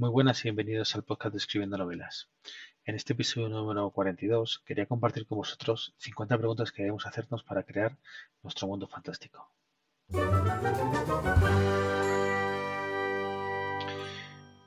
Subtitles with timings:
[0.00, 2.30] Muy buenas y bienvenidos al podcast de Escribiendo Novelas.
[2.86, 7.64] En este episodio número 42 quería compartir con vosotros 50 preguntas que debemos hacernos para
[7.64, 7.98] crear
[8.42, 9.52] nuestro mundo fantástico.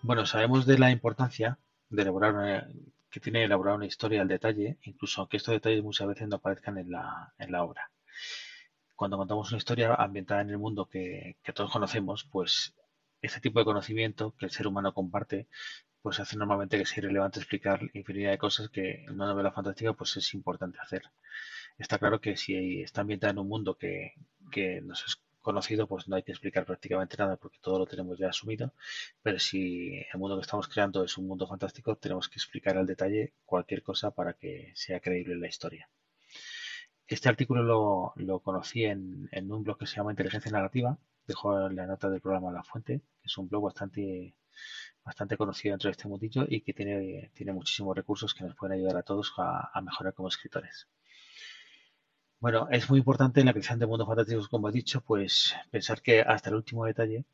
[0.04, 1.58] Bueno, sabemos de la importancia
[1.90, 2.68] de elaborar
[3.10, 6.78] que tiene elaborar una historia al detalle, incluso aunque estos detalles muchas veces no aparezcan
[6.78, 7.90] en la, en la obra.
[8.96, 12.76] Cuando contamos una historia ambientada en el mundo que todos conocemos, pues
[13.24, 15.48] este tipo de conocimiento que el ser humano comparte,
[16.04, 19.94] pues hace normalmente que sea irrelevante explicar infinidad de cosas que en una novela fantástica
[19.94, 21.04] pues es importante hacer.
[21.78, 24.14] Está claro que si está ambientada en un mundo que,
[24.52, 28.18] que nos es conocido, pues no hay que explicar prácticamente nada porque todo lo tenemos
[28.18, 28.74] ya asumido.
[29.22, 32.88] Pero si el mundo que estamos creando es un mundo fantástico, tenemos que explicar al
[32.88, 35.90] detalle cualquier cosa para que sea creíble la historia.
[37.08, 40.98] Este artículo lo, lo conocí en, en, un blog que se llama Inteligencia Narrativa.
[41.26, 44.36] Dejo la nota del programa La Fuente, que es un blog bastante,
[45.04, 48.78] bastante conocido dentro de este mundillo y que tiene, tiene muchísimos recursos que nos pueden
[48.78, 50.88] ayudar a todos a, mejorar como escritores.
[52.40, 56.02] Bueno, es muy importante en la creación de mundos fantásticos, como he dicho, pues pensar
[56.02, 57.26] que hasta el último detalle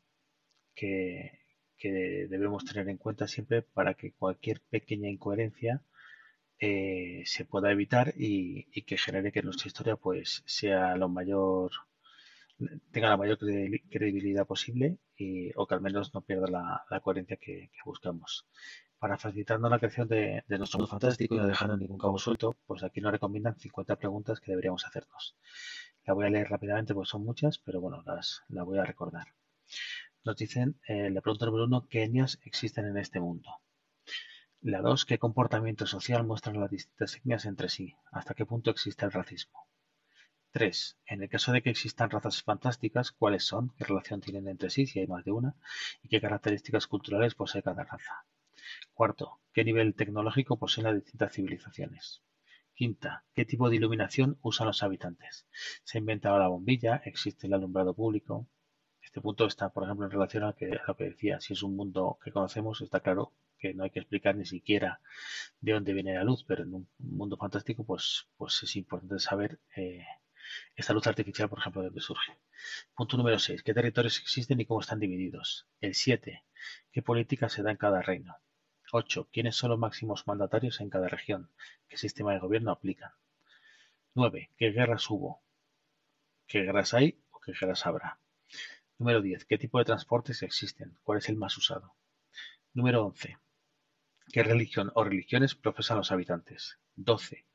[0.74, 1.40] que,
[1.76, 1.90] que
[2.28, 5.82] debemos tener en cuenta siempre para que cualquier pequeña incoherencia
[6.60, 11.72] eh, se pueda evitar y, y, que genere que nuestra historia pues sea lo mayor
[12.90, 16.46] tenga la mayor credibilidad posible y, o que al menos no pierda
[16.90, 18.46] la, coherencia que, buscamos.
[18.98, 22.56] Para facilitarnos la creación de, de, nuestro mundo fantástico y no dejando ningún cabo suelto,
[22.66, 25.36] pues aquí nos recomiendan 50 preguntas que deberíamos hacernos.
[26.04, 29.28] La voy a leer rápidamente porque son muchas, pero bueno, las, las voy a recordar.
[30.22, 33.48] Nos dicen, eh, la pregunta número uno, ¿qué etnias existen en este mundo?
[34.60, 37.94] La dos, ¿qué comportamiento social muestran las distintas etnias entre sí?
[38.12, 39.69] ¿Hasta qué punto existe el racismo?
[40.52, 40.98] 3.
[41.06, 43.72] En el caso de que existan razas fantásticas, ¿cuáles son?
[43.76, 45.54] ¿Qué relación tienen entre sí, si hay más de una?
[46.02, 48.24] ¿Y qué características culturales posee cada raza?
[48.92, 52.22] Cuarto, ¿qué nivel tecnológico poseen las distintas civilizaciones?
[52.74, 55.46] Quinta, ¿qué tipo de iluminación usan los habitantes?
[55.84, 57.00] ¿Se ha inventado la bombilla?
[57.04, 58.46] ¿Existe el alumbrado público?
[59.02, 60.54] Este punto está, por ejemplo, en relación a
[60.86, 61.40] lo que decía.
[61.40, 65.00] Si es un mundo que conocemos, está claro que no hay que explicar ni siquiera
[65.60, 69.60] de dónde viene la luz, pero en un mundo fantástico, pues, pues es importante saber
[69.76, 70.04] eh,
[70.76, 72.38] esta luz artificial, por ejemplo, de dónde surge.
[72.94, 73.62] Punto número 6.
[73.62, 75.66] ¿Qué territorios existen y cómo están divididos?
[75.80, 76.44] El 7.
[76.92, 78.36] ¿Qué política se da en cada reino?
[78.92, 79.28] 8.
[79.32, 81.50] ¿Quiénes son los máximos mandatarios en cada región?
[81.88, 83.12] ¿Qué sistema de gobierno aplican?
[84.14, 84.50] 9.
[84.56, 85.42] ¿Qué guerras hubo?
[86.46, 88.18] ¿Qué guerras hay o qué guerras habrá?
[88.98, 89.44] Número 10.
[89.44, 90.98] ¿Qué tipo de transportes existen?
[91.04, 91.94] ¿Cuál es el más usado?
[92.74, 93.38] Número 11.
[94.32, 96.78] ¿Qué religión o religiones profesan los habitantes?
[96.96, 97.46] 12.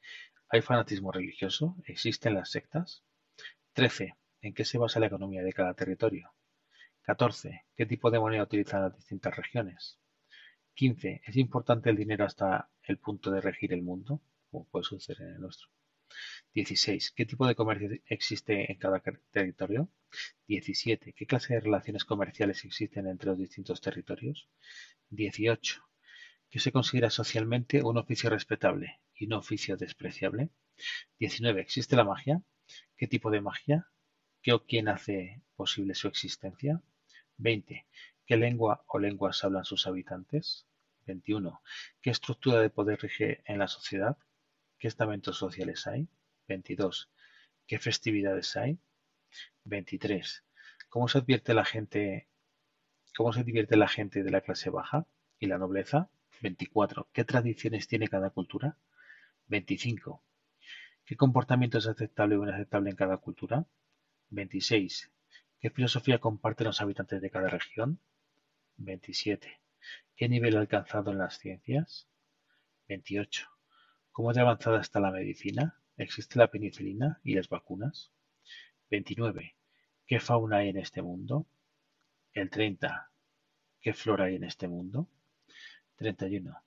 [0.49, 1.75] ¿Hay fanatismo religioso?
[1.85, 3.03] ¿Existen las sectas?
[3.73, 4.15] 13.
[4.41, 6.33] ¿En qué se basa la economía de cada territorio?
[7.01, 7.65] 14.
[7.75, 9.99] ¿Qué tipo de moneda utilizan las distintas regiones?
[10.75, 11.21] 15.
[11.25, 14.21] ¿Es importante el dinero hasta el punto de regir el mundo?
[14.51, 15.67] Como puede suceder en el nuestro.
[16.53, 17.11] 16.
[17.11, 19.01] ¿Qué tipo de comercio existe en cada
[19.31, 19.89] territorio?
[20.47, 21.13] 17.
[21.13, 24.47] ¿Qué clase de relaciones comerciales existen entre los distintos territorios?
[25.09, 25.81] 18.
[26.51, 30.49] ¿Qué se considera socialmente un oficio respetable y un oficio despreciable?
[31.19, 31.61] 19.
[31.61, 32.41] ¿Existe la magia?
[32.97, 33.87] ¿Qué tipo de magia?
[34.41, 36.81] ¿Qué o quién hace posible su existencia?
[37.37, 37.87] 20.
[38.25, 40.67] ¿Qué lengua o lenguas hablan sus habitantes?
[41.05, 41.61] 21.
[42.01, 44.17] ¿Qué estructura de poder rige en la sociedad?
[44.79, 46.07] ¿Qué estamentos sociales hay?
[46.47, 47.09] 22.
[47.67, 48.79] ¿Qué festividades hay?
[49.63, 50.43] 23.
[50.89, 52.29] ¿Cómo se advierte la gente,
[53.15, 55.07] cómo se divierte la gente de la clase baja
[55.39, 56.09] y la nobleza?
[56.41, 57.09] 24.
[57.13, 58.77] ¿Qué tradiciones tiene cada cultura?
[59.47, 60.23] 25.
[61.05, 63.67] ¿Qué comportamiento es aceptable o inaceptable en cada cultura?
[64.29, 65.11] 26.
[65.59, 67.99] ¿Qué filosofía comparten los habitantes de cada región?
[68.77, 69.61] 27.
[70.15, 72.07] ¿Qué nivel ha alcanzado en las ciencias?
[72.87, 73.47] 28.
[74.11, 75.79] ¿Cómo de avanzada está la medicina?
[75.97, 78.11] ¿Existe la penicilina y las vacunas?
[78.89, 79.55] 29.
[80.07, 81.45] ¿Qué fauna hay en este mundo?
[82.33, 83.11] El 30.
[83.81, 85.07] ¿Qué flora hay en este mundo?
[85.97, 86.61] 31.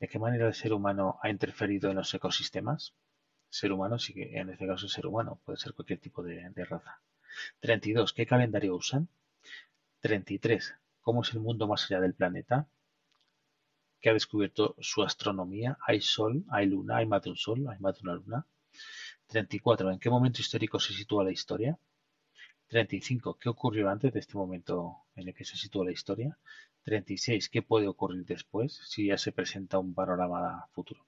[0.00, 2.94] ¿De qué manera el ser humano ha interferido en los ecosistemas?
[3.50, 6.48] Ser humano, sí que en este caso es ser humano, puede ser cualquier tipo de,
[6.50, 7.00] de raza.
[7.60, 8.12] 32.
[8.14, 9.08] ¿Qué calendario usan?
[10.00, 10.74] 33.
[11.02, 12.68] ¿Cómo es el mundo más allá del planeta?
[14.00, 15.76] ¿Qué ha descubierto su astronomía?
[15.86, 16.44] ¿Hay sol?
[16.48, 16.96] ¿Hay luna?
[16.96, 17.66] ¿Hay más de un sol?
[17.68, 18.46] ¿Hay más de una luna?
[19.26, 19.90] 34.
[19.90, 21.78] ¿En qué momento histórico se sitúa la historia?
[22.68, 23.38] 35.
[23.38, 26.36] ¿Qué ocurrió antes de este momento en el que se sitúa la historia?
[26.82, 27.48] 36.
[27.48, 31.06] ¿Qué puede ocurrir después si ya se presenta un panorama futuro?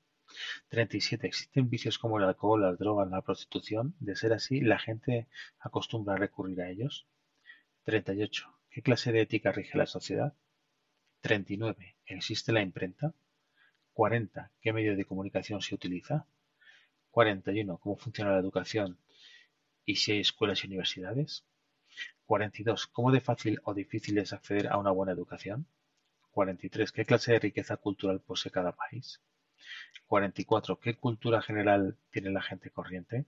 [0.69, 1.26] 37.
[1.26, 3.96] ¿Existen vicios como el alcohol, las drogas, la prostitución?
[3.99, 5.26] De ser así, ¿la gente
[5.58, 7.06] acostumbra a recurrir a ellos?
[7.84, 8.54] 38.
[8.70, 10.34] ¿Qué clase de ética rige la sociedad?
[11.22, 11.96] 39.
[12.06, 13.14] ¿Existe la imprenta?
[13.94, 14.52] 40.
[14.61, 16.26] ¿Qué medio de comunicación se utiliza?
[17.11, 17.78] 41.
[17.78, 18.99] ¿Cómo funciona la educación
[19.88, 21.44] y si hay escuelas y universidades?
[22.27, 22.87] 42.
[22.89, 25.67] ¿Cómo de fácil o difícil es acceder a una buena educación?
[26.33, 26.93] 43.
[26.93, 29.21] ¿Qué clase de riqueza cultural posee cada país?
[30.06, 30.79] 44.
[30.79, 33.27] ¿Qué cultura general tiene la gente corriente?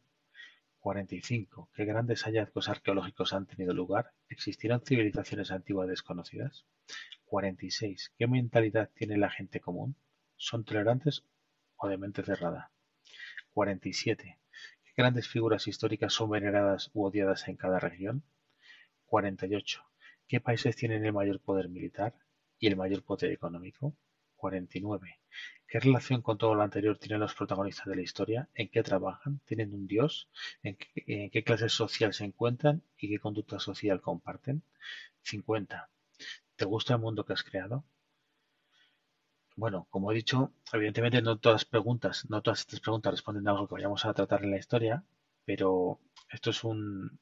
[0.80, 1.68] 45.
[1.74, 4.12] ¿Qué grandes hallazgos arqueológicos han tenido lugar?
[4.28, 6.64] ¿Existieron civilizaciones antiguas desconocidas?
[7.26, 8.12] 46.
[8.18, 9.96] ¿Qué mentalidad tiene la gente común?
[10.36, 11.24] ¿Son tolerantes
[11.76, 12.72] o de mente cerrada?
[13.52, 14.38] 47.
[14.84, 18.24] ¿Qué grandes figuras históricas son veneradas u odiadas en cada región?
[19.10, 19.84] 48.
[20.28, 22.14] ¿Qué países tienen el mayor poder militar
[22.60, 23.96] y el mayor poder económico?
[24.36, 25.18] 49.
[25.66, 28.48] ¿Qué relación con todo lo anterior tienen los protagonistas de la historia?
[28.54, 29.40] ¿En qué trabajan?
[29.46, 30.28] ¿Tienen un dios?
[30.62, 34.62] ¿En qué, clase social se encuentran y qué conducta social comparten?
[35.22, 35.90] 50.
[36.54, 37.84] ¿Te gusta el mundo que has creado?
[39.56, 43.66] Bueno, como he dicho, evidentemente no todas preguntas, no todas estas preguntas responden a algo
[43.66, 45.04] que vayamos a tratar en la historia,
[45.44, 47.18] pero esto es un,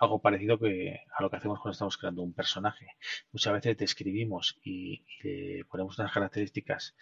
[0.00, 2.96] algo parecido que a lo que hacemos cuando estamos creando un personaje.
[3.32, 6.94] Muchas veces describimos y, le ponemos unas características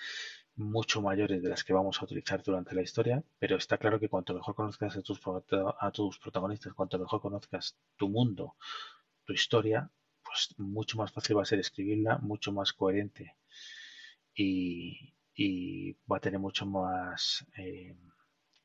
[0.56, 4.08] mucho mayores de las que vamos a utilizar durante la historia, pero está claro que
[4.08, 5.20] cuanto mejor conozcas a tus,
[5.80, 8.56] a tus protagonistas, cuanto mejor conozcas tu mundo,
[9.24, 9.88] tu historia,
[10.24, 13.36] pues mucho más fácil va a ser escribirla, mucho más coherente
[14.34, 15.14] y,
[16.10, 17.94] va a tener mucho más eh,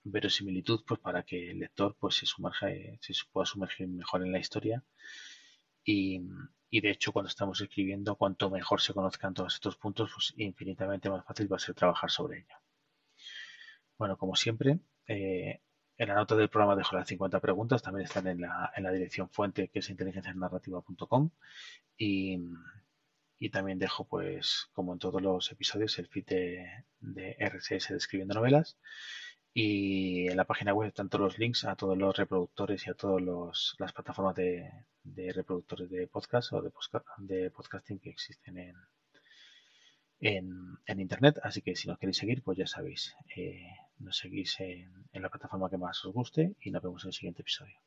[0.04, 2.68] verosimilitud pues para que el lector pues se sumerja,
[3.00, 4.84] se pueda sumergir mejor en la historia.
[5.86, 6.22] Y,
[6.72, 11.24] de hecho cuando estamos escribiendo cuanto mejor se conozcan todos estos puntos pues infinitamente más
[11.26, 12.56] fácil va a ser trabajar sobre ello.
[13.98, 15.62] Bueno como siempre eh,
[15.98, 18.92] en la nota del programa dejo las 50 preguntas también están en la, en la
[18.92, 21.30] dirección fuente que es inteligencianarrativa.com
[21.98, 22.40] y,
[23.38, 27.98] y también dejo pues como en todos los episodios el feed de, de RSS de
[27.98, 28.78] escribiendo novelas
[29.54, 32.96] y en la página web están todos los links a todos los reproductores y a
[32.96, 34.72] todas las plataformas de,
[35.34, 36.72] reproductores de podcast o de,
[37.20, 38.76] de podcasting que existen en,
[40.88, 41.40] en, Internet.
[41.44, 43.68] Así que si nos queréis seguir, pues ya sabéis, eh,
[44.00, 47.42] nos seguís en la plataforma que más os guste y nos vemos en el siguiente
[47.42, 47.78] episodio.